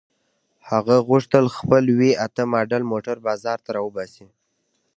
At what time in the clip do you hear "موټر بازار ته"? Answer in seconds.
2.91-3.69